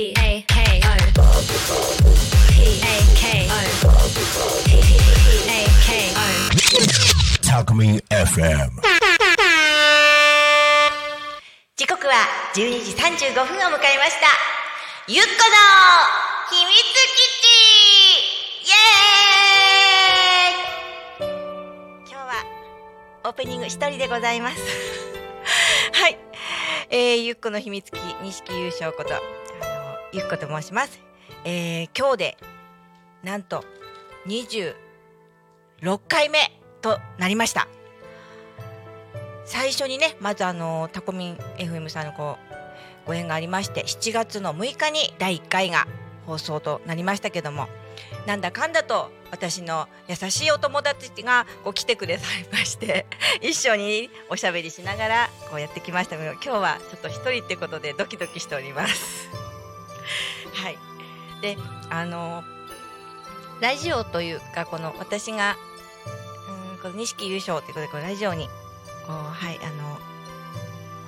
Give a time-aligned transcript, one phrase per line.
[0.00, 0.96] P A K O
[2.48, 3.60] P A K O
[4.64, 4.72] P
[5.44, 6.24] A K O
[7.46, 8.80] タコミン FM
[11.76, 12.14] 時刻は
[12.54, 14.28] 12時35分を迎えました。
[15.06, 15.58] ゆっこの
[16.48, 17.52] 秘密基地
[18.68, 21.30] イエーイ
[22.10, 22.30] 今日は
[23.24, 24.56] オープニング一人でございます。
[25.92, 26.16] はい。
[26.88, 29.39] えー、ゆっこの秘密基地、錦優勝こと、
[30.12, 31.00] ゆっこと申します。
[31.44, 32.38] えー、今日で、
[33.22, 33.64] なんと、
[34.26, 34.74] 26
[36.08, 36.52] 回目
[36.82, 37.68] となりました。
[39.50, 42.38] 最初にねまずあのタコミン FM さんのこ
[43.04, 45.88] うご縁がありまして7月の6日に第1回が
[46.24, 47.66] 放送となりましたけども
[48.28, 53.06] なんだかんだと私の優しいお友達がこう来てくれさいまして
[53.42, 59.39] 一緒におしゃべりしながらこうやってきましたけど今日はちょっと一人ってことでドキドキしております。
[61.40, 61.56] で
[61.88, 62.44] あの
[63.60, 65.56] ラジオというかこの私が
[66.72, 68.50] うんこの錦優勝ということでこのラジオにこ
[69.08, 69.98] うはいあの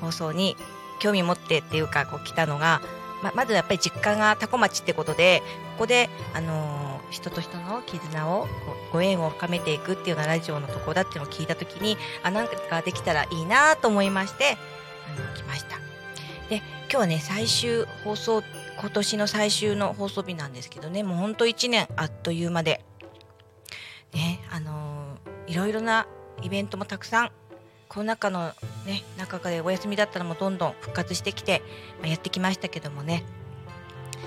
[0.01, 0.57] 放送に
[1.01, 2.81] 興味持ってっていうかこう来たのが
[3.23, 5.43] ままずやっぱり実家が多古町ってことで
[5.75, 8.49] ここであの人と人の絆をこ
[8.91, 14.57] うご縁を深めていくっていうようなラジオのところだっていうのを聞いた時にあなんかできたらいいなと思いまして
[15.07, 15.77] あの来ました。
[16.49, 18.43] で今日はね最終放送
[18.83, 21.05] 今年の最終の放送日なんですけどね。
[21.05, 22.85] もうほんと1年あっという間で。
[24.13, 26.09] ねあのいろいろな
[26.43, 27.31] イベントもたくさん
[27.89, 28.53] コロナ禍の
[28.85, 31.63] ね中でお休みだったらもどんどん復活してきて、
[32.01, 33.23] まあ、やってきましたけどもね。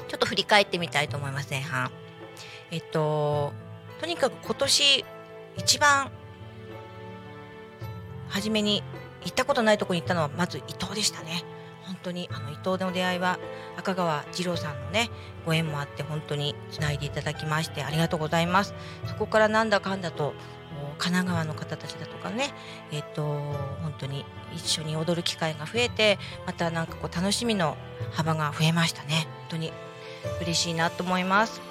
[0.08, 1.92] ちょっと振り返ってみたいと思います前半
[2.72, 3.52] えっと
[4.00, 5.06] とにかく今年
[5.58, 6.12] 一番
[8.30, 8.84] 初めに
[9.24, 11.44] 行ったことないとこに行ったのはまず伊東でしたね。
[12.06, 13.40] 当にあの伊東での出会いは
[13.78, 15.10] 赤川次郎さんのね
[15.46, 18.74] ご縁もあって本当につないでいただきましてありがとうございます。
[19.06, 20.34] そこからなんだかんだと
[20.98, 22.54] 神奈川の方たちだとかね、
[22.92, 27.78] えっ、と本当に一緒に踊る機会が増えてまたなんかこう楽しみの
[28.12, 29.28] 幅が増えましたね。
[29.42, 29.74] 本当に
[30.42, 31.62] 嬉しいなと思います。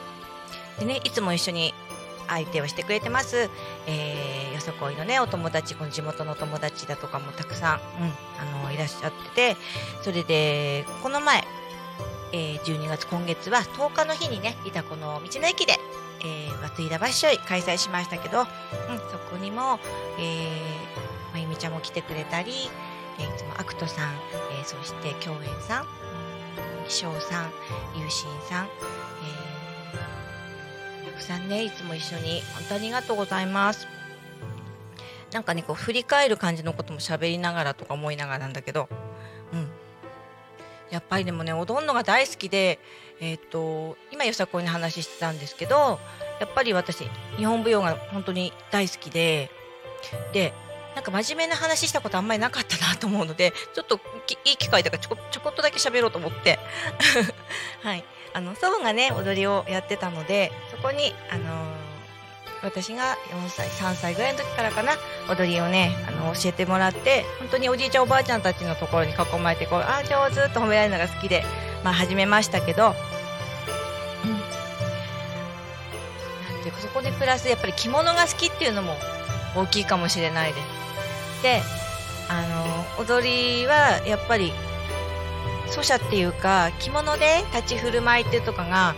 [0.79, 1.73] でねいつも一緒に
[2.29, 3.49] 相手をしてくれてます、
[3.87, 8.13] えー、よそこいのねお友達この地元の友達だとかもたくさん、うん、
[8.63, 9.57] あのいらっしゃってて
[10.03, 11.45] それでこの前、
[12.33, 15.79] えー、12月今月は10日の日にねいたこの道の駅で
[16.25, 18.47] え、松井田橋を開催しましたけど、うん、
[19.11, 19.79] そこにも、
[20.19, 22.53] えー、まゆみちゃんも来てくれたり、
[23.19, 24.15] えー、いつもアクトさん、
[24.59, 25.87] えー、そして共演さん、
[26.89, 27.51] 気象さん、
[27.97, 29.54] 有心さん、えー、
[31.15, 33.87] くさんね、いつも一緒に本当ありがとうございます。
[35.33, 38.89] なんかね、こう振り返る感じのことも喋りながらとか思いながらなんだけど、
[39.53, 39.69] うん。
[40.91, 42.79] やっぱりでもね、踊るのが大好きで、
[43.21, 45.99] えっ、ー、と、今よさこいの話してたんですけど、
[46.41, 47.05] やっぱり私、
[47.37, 49.51] 日本舞踊が本当に大好きで、
[50.33, 50.53] で、
[50.95, 53.97] なんか真面目な話したことあんまりなかったなと思うので、ちょっと
[54.45, 56.59] いい機会だからちょこちょこっとだけ喋ろうと思って、
[57.83, 58.05] はい。
[58.35, 61.47] あの、祖母がね、踊りをやってたので、そこに、あのー、
[62.65, 64.95] 私が4歳、3歳ぐらいの時からかな、
[65.31, 71.45] 踊りをね、あの、教えてもらって、本当におじいちゃんおばあちゃんたちのところに囲まれて、こう、ああ、上手と褒められるのが好きで、
[71.85, 72.97] まあ始めましたけど、
[74.25, 74.33] うん。
[74.33, 74.37] な
[76.59, 78.97] んていうか、そこでプラス、やっぱり着物が好きっていうのも
[79.55, 80.61] 大きいかもしれないで
[81.39, 81.43] す。
[81.45, 81.63] で、
[82.29, 82.43] あ
[82.99, 84.53] の、踊りは、やっぱり、
[85.69, 88.95] 祖者っていうか、着物で立ち振る舞いっていうとかが、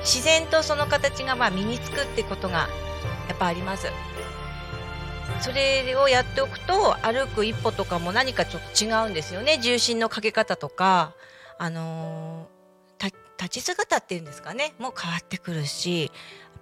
[0.00, 2.68] 自然とその形がまあ身につくってことが
[3.28, 3.88] やっぱあります。
[5.40, 11.12] それをやっておくと歩く一歩とかも何かちょっと違うんですよね重心のかけ方とか、
[11.58, 16.12] あのー、立ち姿っていうんですかねもう変わってくるし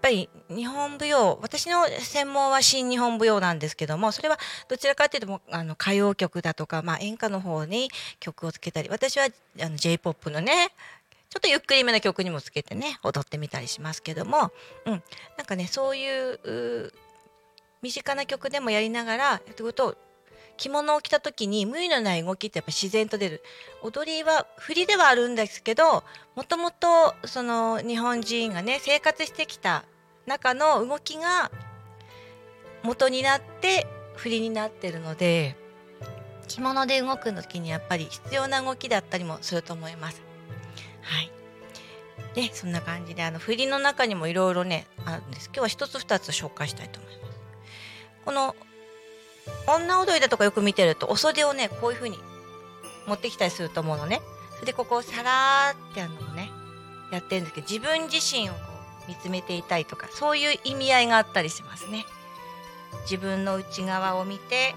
[0.03, 9.29] ぱり日本舞踊私の専門は新日本舞踊なんですけどもそれはどちらかというとあの歌謡曲だとか、まあ、演歌の方に曲をつけたり私は
[9.61, 10.73] あの j p o p のね
[11.31, 14.51] ちょっとゆっくりめの曲にもつけてね踊ってみたりしますけども、
[14.85, 15.03] うん、
[15.39, 16.93] なんかねそういう
[17.81, 19.97] 身近な曲でもやりながらやってこと
[20.57, 23.43] 着物を着た時に無理のない動きってやっぱ自然と出る。
[23.83, 26.05] 踊りは振りではあるんですけど
[26.37, 29.85] もともとその日本人がね生活してきた
[30.27, 31.51] 中の動きが
[32.83, 33.87] 元になって
[34.17, 35.57] 振りになってるので
[36.49, 40.23] 着物で動く時にやっぱり必要な動きだったりもすると思います。
[41.03, 41.31] はい。
[42.35, 45.47] で、そんな感じで、あの、振りの中にもいろいろね、あるんです。
[45.47, 47.41] 今日は一つ二つ紹介したいと思います。
[48.25, 48.57] この、
[49.67, 52.19] 女踊りだとかよく見てると、お袖をね、こういう風に
[53.07, 54.21] 持ってきたりすると思うのね。
[54.65, 56.51] でここをさらーってあのね
[57.11, 58.59] やってるんですけど自分自身をこ
[59.09, 62.05] 見つめていたいとかそういう意味合いがあったりしますね。
[63.03, 64.75] 自分の内側を見て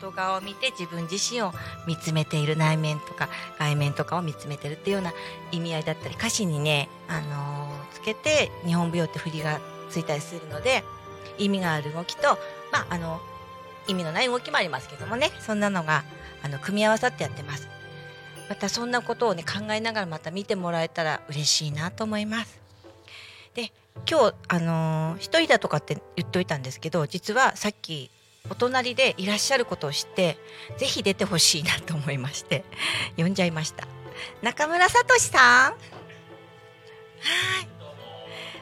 [0.00, 1.52] 外側を見て自分自身を
[1.86, 3.28] 見つめている内面とか
[3.58, 5.12] 外面とかを見つめてるっていうような
[5.52, 10.84] 意味合いだったり歌詞にね、あのーつけて日本舞踊って振りがついたりするので
[11.38, 12.38] 意味がある動きと、
[12.72, 13.20] まあ、あの
[13.88, 15.30] 意味のない動きもありますけどもね。
[15.40, 16.04] そんなのが
[16.42, 17.68] あの組み合わさってやってます。
[18.48, 22.63] またそんなことをね考えながらまた見てもらえたら嬉しいなと思います。
[23.54, 23.72] で
[24.10, 28.10] 今日あのー一人だとかって言っといたんですけど実はさっき
[28.50, 30.36] お隣でいらっしゃることを知って
[30.76, 32.64] ぜひ出てほしいなと思いまして
[33.16, 33.86] 呼んじゃいました
[34.42, 35.76] 中村聡さんは
[37.62, 37.74] い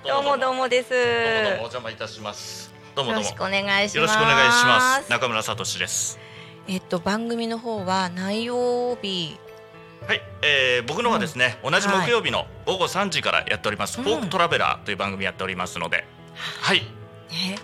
[0.06, 2.72] どうもどうもですどうもどうもお邪魔いたします。
[2.94, 3.24] どうもどうも。
[3.24, 5.10] よろしくお願いしますよろしくお願いします。
[5.10, 6.18] 中村聡です。
[6.68, 9.38] えっと番組の方は何曜日
[10.06, 14.04] はい、えー、僕のはですね、同じ木曜日の午後3時からやっております、うん。
[14.04, 16.04] フォークトラベラーという番組やっておりますので、
[16.60, 16.80] はい、
[17.30, 17.56] ね。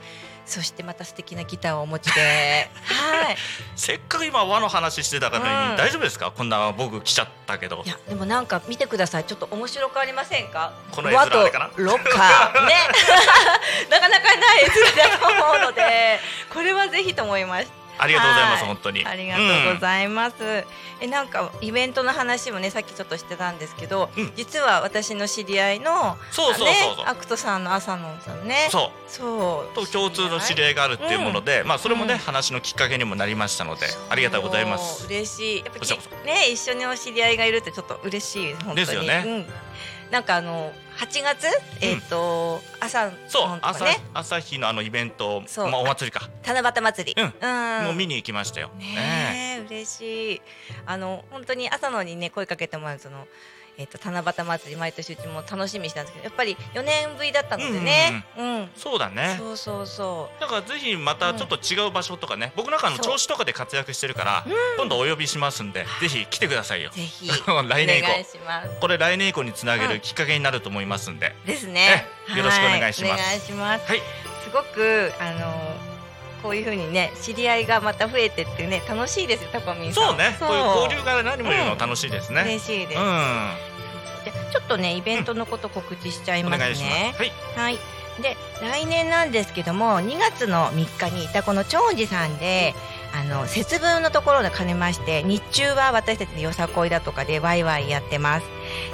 [0.47, 2.71] そしてまた素敵なギターをお持ちで。
[2.89, 3.37] はい。
[3.77, 5.77] せっかく昭和の話してたからに、うん。
[5.77, 6.31] 大丈夫ですか？
[6.31, 7.83] こんな僕来ちゃったけど。
[7.85, 7.89] い。
[7.89, 9.25] やでもなんか見てください。
[9.25, 10.73] ちょっと面白くありませんか？
[10.91, 11.71] この絵面あれかな？
[11.77, 12.67] ロッカー。
[12.67, 12.75] ね。
[13.91, 16.19] なかなかない絵面だと思うので。
[16.55, 18.67] これはぜひと思いましたありがとうございます、はい。
[18.69, 19.07] 本当に。
[19.07, 20.65] ありがとうございます、
[21.01, 24.33] えなんかイベントの話もねさっきちょっとしてたんですけど、うん。
[24.37, 26.97] 実は私の知り合いのそうそうそうそう。
[26.99, 28.69] ね、アクトさんの朝野さんね。
[28.71, 29.11] そう。
[29.11, 29.75] そう。
[29.75, 32.19] と共通の知り合いがあるっていうもので、まあそれもね、うん。
[32.19, 35.07] 話のきっかけにもなりましたのでありがとうございます。
[35.07, 35.59] 嬉しい。
[35.59, 35.81] やっぱ
[36.25, 38.77] ね一緒にお知り合いがいるってちょっと嬉しい本当に。
[38.77, 39.25] ですよね。
[39.27, 39.47] うん、
[40.11, 41.47] なんかあの8月、
[41.81, 45.71] えっ、と朝そう、朝朝日のあのイベント、そう。
[45.71, 47.83] まあお祭りか、七夕祭り、うん。
[47.83, 47.85] ん。
[47.85, 48.71] もう見に行きましたよ。
[48.79, 50.43] ねえ嬉しい。
[50.87, 53.27] あの本当に朝のにね声かけてもらうその
[53.79, 58.25] えっ、と七夕祭り毎年うちも楽しみにしてたんですけどやっぱり4年ぶりだったのでね。
[58.37, 59.37] うん、そうだね。
[59.39, 64.45] そうそうそだからぜひまたちょっと違う場所とかね、僕なんかあの調子とかで活躍してるから、
[64.77, 66.91] 今度お呼びしますんで、ぜひ来てくださいよ。
[66.93, 66.97] う。
[66.97, 67.31] ぜひ。
[67.69, 68.09] 来年以降。
[68.81, 72.05] これ来年以降につなげうんるきっかけになると思いますんで、ですね。
[72.35, 73.11] えよろしくお願いします。
[73.13, 73.87] はお願いします。
[73.87, 74.03] はい、
[74.43, 75.89] すごくあの
[76.43, 80.09] こういう風にね知り合いがまた増えてってね楽しいですよタコミンさん。
[80.09, 82.43] そうね、こういう交流が何も言うの楽しいですね。
[82.43, 83.51] 嬉しいです、うん、
[84.31, 86.83] でちょっとねイベントのこと告知しちゃいますねます。
[86.85, 87.79] はい、はい。
[88.23, 92.75] で来年なんですけども2月の3日にいたこの長寿さんで
[93.15, 98.47] あの節分のところで兼ねまして日中は私たちのよさこいだとかでワイワイやってます、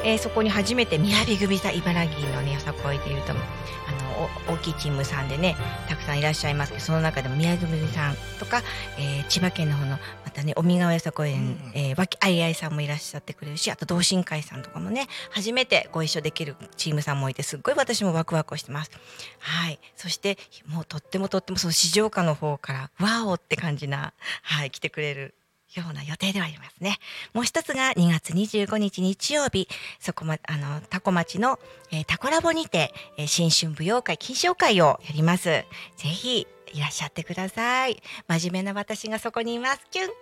[0.04, 1.04] えーそこに初めて雅
[1.38, 3.32] 組さん茨城のねよさこいでいうと
[4.48, 5.56] 大きいチームさんでね
[5.88, 8.62] たくさんいらっしゃいますけどその中でも宮組さんとか、
[8.98, 18.90] えー千葉県の方のまたね尾身川よさこい園、うんえー、脇あいあいさんもいらっしゃってくれるしあと同心会さんとかもね初めてご一緒できるチームさんもいてすっごい私もワクワクしてます。
[19.40, 24.12] はい、そしてもうとってもとってもその市場価の方からワオって感じな
[24.42, 25.34] はい来てくれる。
[25.76, 26.98] ような予定ではありますね。
[27.32, 29.68] もう一つが2月25日日曜日、
[30.00, 31.58] そこま、あの、タコ町の、
[31.90, 35.44] えータコラボにて、えー新春舞踊会、金賞会をやります。
[35.44, 35.64] ぜ
[36.08, 38.02] ひ、いらっしゃってください。
[38.26, 39.80] 真面目な私がそこにいます。
[39.90, 40.08] キュン。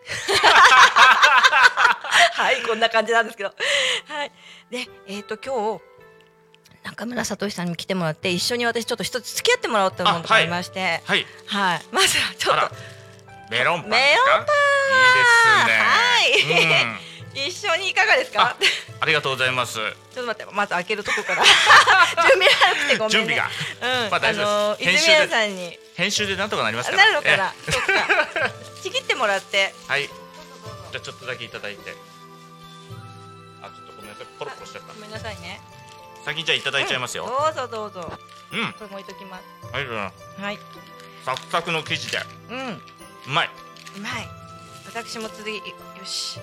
[2.34, 3.54] はい、こんな感じなんですけど。
[4.08, 4.32] はい。
[4.70, 5.82] で、えっ、と、今日、
[6.84, 12.74] 中村聡さんにも来てもらって、一緒に私ちょっと一つ付き合ってもらおうと思うのがありまして、はい、はい、まずはちょっと、
[13.50, 14.46] メロンパンメロン
[14.82, 15.78] いいですね。
[15.78, 16.98] はいうん
[17.34, 18.42] 一緒にいかがですか？
[18.42, 18.56] あ
[19.00, 19.76] ありがとうございます。
[19.76, 21.42] ちょっと待って、まず開けるとこから。
[22.28, 23.08] 準備なくてごめんね。
[23.08, 23.50] 準備が
[24.04, 26.92] うん、まあ大丈夫です泉谷さんに編集でなんとかなります。
[26.92, 27.54] なるのかな？
[28.82, 29.56] ちぎってもらって。
[29.58, 30.02] えはい。
[30.02, 31.96] じゃあちょっとだけいただいて。
[33.62, 34.26] あ、ちょっとごめんなさい。
[34.38, 35.00] ポロポロしちゃったご。
[35.00, 35.58] めんなさいね。
[36.26, 37.24] 先にじゃあいただいちゃいますよ。
[37.26, 38.12] どうぞどうぞ。
[38.52, 38.62] うん。
[38.62, 39.42] はい、これも置いときます。
[39.72, 40.44] ありがとうござい。
[40.44, 40.58] はい。
[41.24, 42.20] サクサクの生地で
[42.50, 42.68] うん。
[43.26, 43.50] うまい。
[43.96, 44.41] うまい。
[44.94, 45.62] 私も次よ
[46.04, 46.38] し。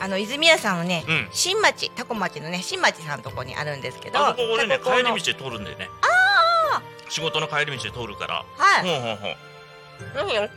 [0.00, 5.88] あの泉谷さんはね、うん新町タコ町のね新町さんのとこにあるんですけど、あそこ俺ね帰り道で通るんだよね。
[7.08, 8.44] 仕事の帰り道で通るから。
[8.56, 8.82] はい。
[8.82, 9.28] ほうほうほ
[10.24, 10.26] う。
[10.26, 10.48] ぜひよ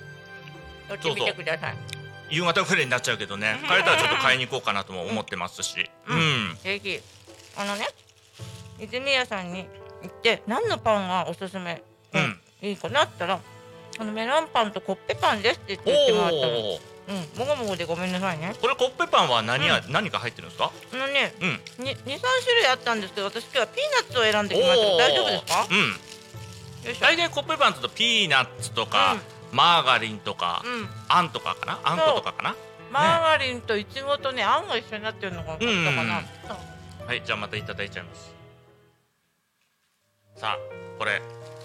[0.90, 1.78] 寄ってみてください。
[2.30, 3.60] 夕方ぐらいになっちゃうけどね。
[3.68, 5.90] 帰ったらちょっと買いに行こうかなとも思ってますし。
[6.08, 6.20] ううん
[6.54, 6.56] ん。
[6.64, 7.00] ぜひ
[7.58, 7.88] あのね
[8.80, 9.68] 泉谷さんに
[10.02, 11.82] 行って何のパンがおすすめ、
[12.14, 13.40] うんいいかなったら
[14.00, 16.42] あのメロンパンとコッペパンですって言ってもらったの。
[16.60, 16.80] お。
[17.08, 17.16] うん。
[17.40, 18.54] もごもごでごめんなさいね。
[18.62, 20.72] これコッペパンは何や、何か入ってるんですか？
[20.94, 21.84] あのねうん。
[21.84, 22.12] に23種
[22.56, 25.68] 類あったんですけど私今日はピーナッツを選んできました大丈夫ですか？
[25.70, 25.78] うん。
[25.80, 27.02] よいしょ。
[27.02, 29.18] 大体コッペパンって言うとピーナッツとか、
[29.52, 30.90] マーガリンとか、うん。
[31.08, 31.80] あんとかかな？
[31.84, 32.56] あんことかかな？
[32.92, 36.24] マーガリンとイチゴとねあんが一緒になってるのが分かったかな、
[37.06, 38.34] はいじゃあまたいただいちゃいます。
[40.38, 40.58] さあ
[40.98, 41.22] これ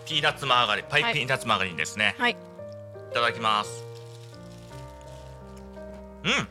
[0.06, 2.32] ピーナッツマーガリンパイはいピーナッツマーガリンですね、はい。
[2.32, 2.36] い
[3.14, 3.84] ただきます。
[6.24, 6.48] うん。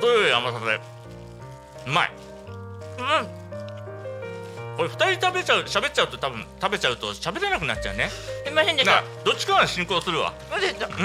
[0.00, 0.80] 程よい甘さで。
[1.86, 2.10] うまい。
[2.98, 4.76] うん。
[4.76, 8.08] これ二人食べちゃう喋っちゃうと多分食べちゃうと喋れなくなっちゃうね。
[8.08, 9.02] すいませんでした。
[9.24, 10.32] どっちかが進行するわ。
[10.50, 10.92] そうでしたうん。
[10.92, 11.00] は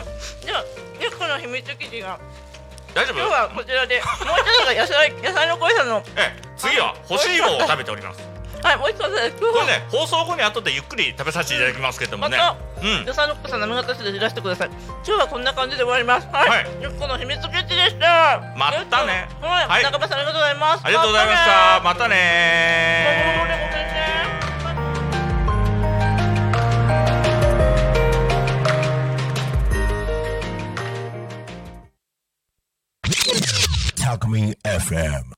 [0.00, 0.04] い。
[0.46, 0.64] では
[1.00, 2.18] リュックの秘密基地が。
[2.94, 3.18] 大丈夫？
[3.18, 4.04] 今日はこちらでもう
[4.40, 6.02] 一つが野菜野菜の恋さんの。
[6.16, 8.25] ええ次は干し芋を食べております
[8.66, 9.36] はい美味しかったです。
[9.38, 12.36] 今日はこれね放送後に後でゆっくり食べさせていただきますけどもね。
[12.36, 13.06] またうん。
[13.06, 14.68] 野菜の恋さんの長田市でいらしてください。
[14.68, 16.26] 今日はこんな感じで終わります。
[16.32, 16.64] はい、はい。
[16.80, 18.42] リュックの秘密基地でした。
[18.58, 19.28] またね。
[19.40, 19.84] はい、はい。
[19.84, 20.84] 中村さんありがとうございます。
[20.84, 21.80] ありがとうございました。
[21.84, 23.76] またねねごめんね
[34.02, 35.35] Talk Me FM.